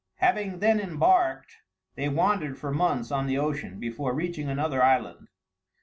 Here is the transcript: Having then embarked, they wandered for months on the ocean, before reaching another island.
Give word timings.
Having 0.15 0.61
then 0.61 0.79
embarked, 0.79 1.57
they 1.93 2.09
wandered 2.09 2.57
for 2.57 2.71
months 2.71 3.11
on 3.11 3.27
the 3.27 3.37
ocean, 3.37 3.79
before 3.79 4.15
reaching 4.15 4.49
another 4.49 4.81
island. 4.81 5.27